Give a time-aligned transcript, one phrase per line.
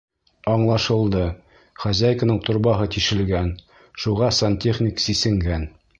[0.53, 1.25] Аңлашылды:
[1.83, 3.53] хозяйканың торбаһы тишелгән,
[4.05, 5.73] шуға сантехник сисенгән.